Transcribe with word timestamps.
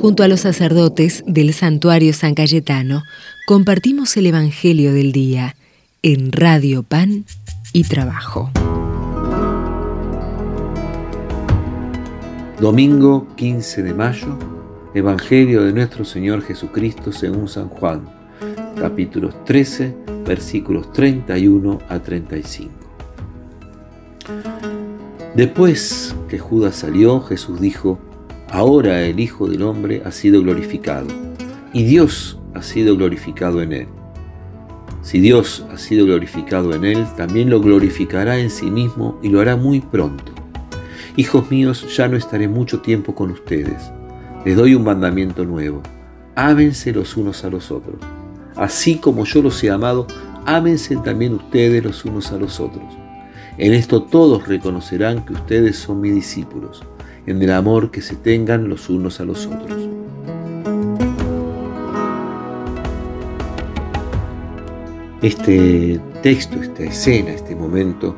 Junto 0.00 0.22
a 0.22 0.28
los 0.28 0.40
sacerdotes 0.40 1.24
del 1.26 1.52
santuario 1.52 2.12
San 2.12 2.36
Cayetano, 2.36 3.02
compartimos 3.48 4.16
el 4.16 4.26
Evangelio 4.26 4.92
del 4.92 5.10
Día 5.10 5.56
en 6.02 6.30
Radio 6.30 6.84
Pan 6.84 7.24
y 7.72 7.82
Trabajo. 7.82 8.48
Domingo 12.60 13.26
15 13.34 13.82
de 13.82 13.92
mayo, 13.92 14.38
Evangelio 14.94 15.64
de 15.64 15.72
nuestro 15.72 16.04
Señor 16.04 16.42
Jesucristo 16.42 17.10
según 17.10 17.48
San 17.48 17.68
Juan, 17.68 18.08
capítulos 18.80 19.44
13, 19.46 19.96
versículos 20.24 20.92
31 20.92 21.80
a 21.88 21.98
35. 21.98 22.70
Después 25.34 26.14
que 26.28 26.38
Judas 26.38 26.76
salió, 26.76 27.20
Jesús 27.20 27.60
dijo, 27.60 27.98
Ahora 28.50 29.02
el 29.02 29.20
Hijo 29.20 29.46
del 29.46 29.60
Hombre 29.60 30.00
ha 30.06 30.10
sido 30.10 30.40
glorificado, 30.40 31.06
y 31.74 31.84
Dios 31.84 32.38
ha 32.54 32.62
sido 32.62 32.96
glorificado 32.96 33.60
en 33.60 33.74
él. 33.74 33.88
Si 35.02 35.20
Dios 35.20 35.66
ha 35.70 35.76
sido 35.76 36.06
glorificado 36.06 36.74
en 36.74 36.86
él, 36.86 37.06
también 37.14 37.50
lo 37.50 37.60
glorificará 37.60 38.38
en 38.38 38.48
sí 38.48 38.70
mismo 38.70 39.18
y 39.22 39.28
lo 39.28 39.42
hará 39.42 39.56
muy 39.56 39.80
pronto. 39.80 40.32
Hijos 41.16 41.50
míos, 41.50 41.94
ya 41.94 42.08
no 42.08 42.16
estaré 42.16 42.48
mucho 42.48 42.80
tiempo 42.80 43.14
con 43.14 43.30
ustedes. 43.32 43.92
Les 44.46 44.56
doy 44.56 44.74
un 44.74 44.84
mandamiento 44.84 45.44
nuevo. 45.44 45.82
Ámense 46.34 46.90
los 46.92 47.18
unos 47.18 47.44
a 47.44 47.50
los 47.50 47.70
otros. 47.70 47.98
Así 48.56 48.96
como 48.96 49.26
yo 49.26 49.42
los 49.42 49.62
he 49.62 49.68
amado, 49.68 50.06
ámense 50.46 50.96
también 50.96 51.34
ustedes 51.34 51.84
los 51.84 52.02
unos 52.06 52.32
a 52.32 52.38
los 52.38 52.60
otros. 52.60 52.96
En 53.58 53.74
esto 53.74 54.04
todos 54.04 54.48
reconocerán 54.48 55.22
que 55.26 55.34
ustedes 55.34 55.76
son 55.76 56.00
mis 56.00 56.14
discípulos 56.14 56.82
en 57.28 57.42
el 57.42 57.52
amor 57.52 57.90
que 57.90 58.00
se 58.00 58.16
tengan 58.16 58.70
los 58.70 58.88
unos 58.88 59.20
a 59.20 59.24
los 59.26 59.46
otros. 59.46 59.86
Este 65.20 66.00
texto, 66.22 66.62
esta 66.62 66.84
escena, 66.84 67.32
este 67.32 67.54
momento, 67.54 68.16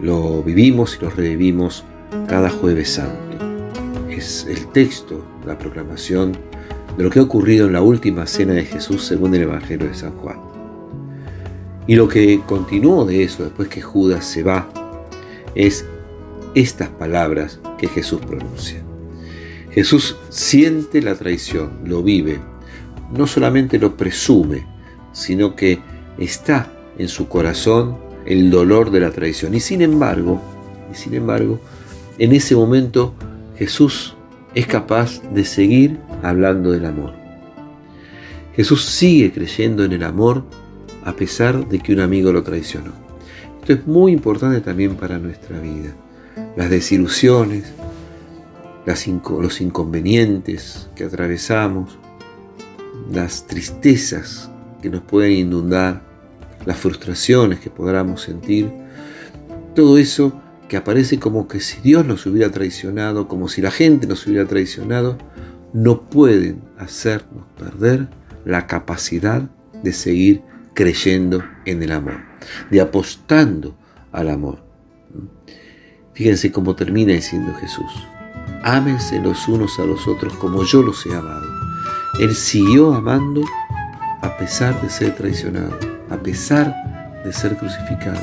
lo 0.00 0.42
vivimos 0.42 0.98
y 0.98 1.04
lo 1.04 1.10
revivimos 1.10 1.84
cada 2.26 2.50
jueves 2.50 2.94
santo. 2.94 3.38
Es 4.10 4.46
el 4.50 4.66
texto, 4.72 5.24
la 5.46 5.56
proclamación 5.56 6.32
de 6.96 7.04
lo 7.04 7.10
que 7.10 7.20
ha 7.20 7.22
ocurrido 7.22 7.68
en 7.68 7.74
la 7.74 7.82
última 7.82 8.26
cena 8.26 8.54
de 8.54 8.64
Jesús 8.64 9.04
según 9.04 9.32
el 9.36 9.42
Evangelio 9.42 9.86
de 9.86 9.94
San 9.94 10.16
Juan. 10.16 10.40
Y 11.86 11.94
lo 11.94 12.08
que 12.08 12.40
continuó 12.46 13.04
de 13.04 13.22
eso 13.22 13.44
después 13.44 13.68
que 13.68 13.80
Judas 13.80 14.24
se 14.24 14.42
va 14.42 14.68
es 15.54 15.86
estas 16.54 16.88
palabras 16.88 17.60
que 17.78 17.88
Jesús 17.88 18.20
pronuncia. 18.20 18.82
Jesús 19.72 20.16
siente 20.28 21.02
la 21.02 21.16
traición, 21.16 21.80
lo 21.84 22.02
vive, 22.02 22.38
no 23.12 23.26
solamente 23.26 23.78
lo 23.78 23.96
presume, 23.96 24.64
sino 25.12 25.56
que 25.56 25.80
está 26.16 26.70
en 26.96 27.08
su 27.08 27.28
corazón 27.28 27.96
el 28.24 28.50
dolor 28.50 28.90
de 28.90 29.00
la 29.00 29.10
traición. 29.10 29.54
Y 29.54 29.60
sin 29.60 29.82
embargo, 29.82 30.40
y 30.92 30.96
sin 30.96 31.14
embargo, 31.14 31.60
en 32.18 32.32
ese 32.32 32.54
momento 32.54 33.14
Jesús 33.56 34.14
es 34.54 34.66
capaz 34.68 35.20
de 35.32 35.44
seguir 35.44 35.98
hablando 36.22 36.70
del 36.70 36.86
amor. 36.86 37.12
Jesús 38.54 38.84
sigue 38.84 39.32
creyendo 39.32 39.84
en 39.84 39.92
el 39.92 40.04
amor 40.04 40.44
a 41.04 41.14
pesar 41.14 41.68
de 41.68 41.80
que 41.80 41.92
un 41.92 42.00
amigo 42.00 42.32
lo 42.32 42.44
traicionó. 42.44 42.92
Esto 43.60 43.72
es 43.72 43.86
muy 43.86 44.12
importante 44.12 44.60
también 44.60 44.94
para 44.94 45.18
nuestra 45.18 45.58
vida 45.58 45.94
las 46.56 46.70
desilusiones, 46.70 47.64
los 48.86 49.60
inconvenientes 49.60 50.88
que 50.94 51.04
atravesamos, 51.04 51.98
las 53.12 53.46
tristezas 53.46 54.50
que 54.82 54.90
nos 54.90 55.02
pueden 55.02 55.32
inundar, 55.32 56.02
las 56.66 56.78
frustraciones 56.78 57.60
que 57.60 57.70
podamos 57.70 58.22
sentir, 58.22 58.70
todo 59.74 59.98
eso 59.98 60.40
que 60.68 60.76
aparece 60.76 61.18
como 61.18 61.48
que 61.48 61.60
si 61.60 61.80
Dios 61.80 62.06
nos 62.06 62.26
hubiera 62.26 62.50
traicionado, 62.50 63.28
como 63.28 63.48
si 63.48 63.60
la 63.60 63.70
gente 63.70 64.06
nos 64.06 64.26
hubiera 64.26 64.46
traicionado, 64.46 65.18
no 65.72 66.08
pueden 66.08 66.62
hacernos 66.78 67.44
perder 67.58 68.08
la 68.44 68.66
capacidad 68.66 69.50
de 69.82 69.92
seguir 69.92 70.42
creyendo 70.72 71.42
en 71.64 71.82
el 71.82 71.92
amor, 71.92 72.20
de 72.70 72.80
apostando 72.80 73.76
al 74.12 74.30
amor. 74.30 74.64
Fíjense 76.14 76.52
cómo 76.52 76.76
termina 76.76 77.12
diciendo 77.12 77.52
Jesús. 77.60 77.90
Ámense 78.62 79.20
los 79.20 79.48
unos 79.48 79.78
a 79.80 79.84
los 79.84 80.06
otros 80.06 80.32
como 80.34 80.62
yo 80.62 80.80
los 80.80 81.04
he 81.06 81.14
amado. 81.14 81.46
Él 82.20 82.34
siguió 82.34 82.94
amando 82.94 83.42
a 84.22 84.36
pesar 84.38 84.80
de 84.80 84.88
ser 84.88 85.14
traicionado, 85.16 85.76
a 86.10 86.16
pesar 86.16 86.72
de 87.24 87.32
ser 87.32 87.56
crucificado. 87.56 88.20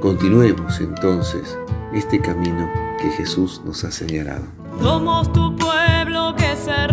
Continuemos 0.00 0.80
entonces 0.80 1.58
este 1.92 2.20
camino 2.20 2.68
que 2.98 3.10
Jesús 3.10 3.60
nos 3.66 3.84
ha 3.84 3.90
señalado. 3.90 4.44
Somos 4.80 5.30
tu 5.32 5.54
pueblo 5.56 6.34
que 6.36 6.56
se 6.56 6.86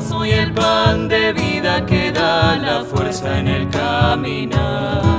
Soy 0.00 0.30
el 0.30 0.52
pan 0.52 1.08
de 1.08 1.32
vida 1.32 1.84
que 1.84 2.12
da 2.12 2.56
la 2.56 2.84
fuerza 2.84 3.38
en 3.38 3.48
el 3.48 3.68
caminar. 3.68 5.17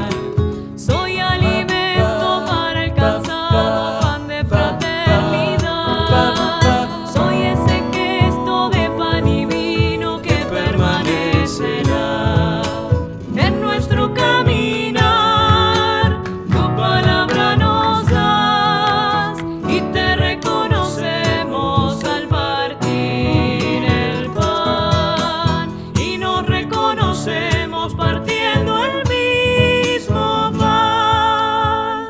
Reconocemos 27.26 27.96
partiendo 27.96 28.84
el 28.86 29.04
mismo 29.10 30.52
pan. 30.58 32.08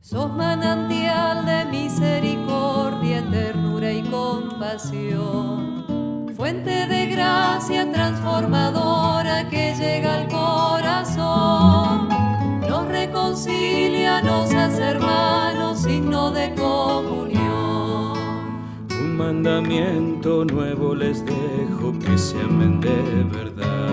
Sos 0.00 0.32
manantial 0.34 1.44
de 1.44 1.66
misericordia, 1.66 3.22
ternura 3.30 3.92
y 3.92 4.02
compasión. 4.02 5.84
Fuente 6.36 6.86
de 6.86 7.06
gracia 7.06 7.90
transformadora 7.92 9.48
que 9.48 9.74
llega 9.74 10.14
al 10.22 10.28
corazón. 10.28 12.08
Nos 12.66 12.88
reconcilia, 12.88 14.22
nos 14.22 14.54
hace 14.54 14.82
hermanos, 14.82 15.39
mandamiento 19.20 20.46
nuevo 20.46 20.94
les 20.94 21.22
dejo 21.26 21.92
que 21.98 22.16
se 22.16 22.40
amen 22.40 22.80
de 22.80 23.24
verdad. 23.30 23.92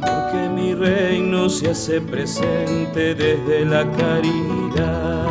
Porque 0.00 0.48
mi 0.48 0.74
reino 0.74 1.50
se 1.50 1.70
hace 1.70 2.00
presente 2.00 3.14
desde 3.14 3.66
la 3.66 3.84
caridad. 3.92 5.26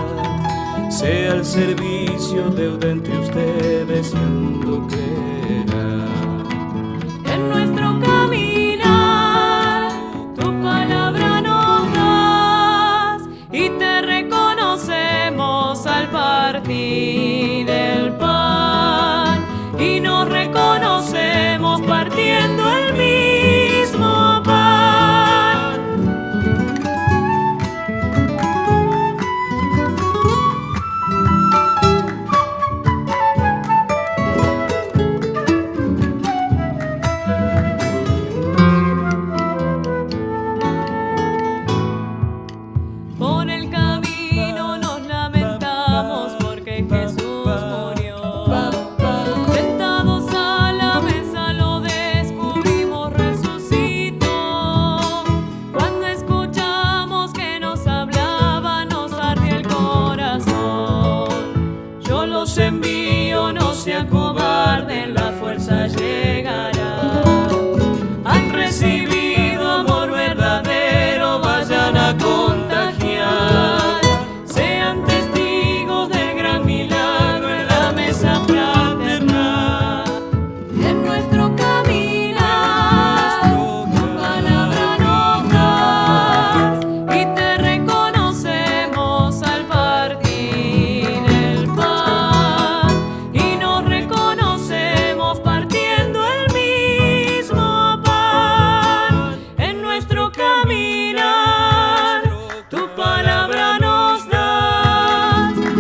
Sea 0.92 1.34
el 1.34 1.44
servicio 1.44 2.50
deuda 2.52 2.92
entre 2.92 3.18
ustedes 3.18 4.14
y 4.14 4.18
el 4.18 4.30
mundo 4.30 4.88
creerá. 4.88 5.37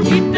Thank 0.10 0.37